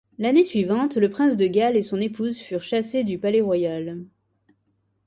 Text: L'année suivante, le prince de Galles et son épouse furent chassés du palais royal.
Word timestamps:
L'année 0.17 0.43
suivante, 0.43 0.97
le 0.97 1.11
prince 1.11 1.37
de 1.37 1.45
Galles 1.45 1.77
et 1.77 1.83
son 1.83 2.01
épouse 2.01 2.39
furent 2.39 2.63
chassés 2.63 3.03
du 3.03 3.19
palais 3.19 3.41
royal. 3.41 3.99